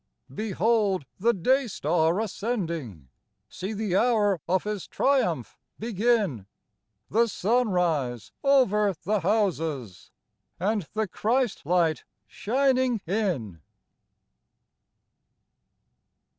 [0.33, 3.09] Behold the Day Star ascending!
[3.49, 6.47] See the hour of His triumph begin!,
[7.11, 10.09] The sunrise over the houses!
[10.59, 13.61] And the Christ light shining in